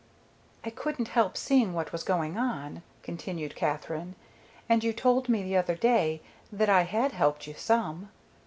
[0.65, 4.15] "I couldn't help seeing what was going on," continued Katherine.
[4.67, 8.09] "And you told me the other day that I had helped you some."